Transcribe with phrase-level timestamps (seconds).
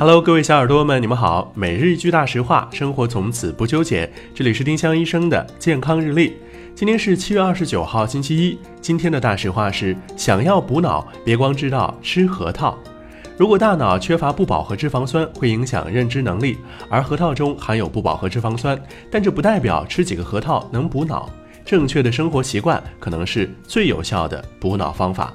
[0.00, 1.52] Hello，各位小耳朵们，你们好。
[1.54, 4.10] 每日一句大实话，生活从此不纠结。
[4.34, 6.38] 这里是丁香医生的健康日历。
[6.74, 8.58] 今天是七月二十九号，星期一。
[8.80, 12.78] 今天的大实话是：想要补脑，别光知道吃核桃。
[13.36, 16.56] 如果大脑缺乏不饱和脂肪酸，会影响认知能力，
[16.88, 18.80] 而核桃中含有不饱和脂肪酸，
[19.10, 21.28] 但这不代表吃几个核桃能补脑。
[21.62, 25.34] 正确的生活习惯可能是最有效的补脑方法。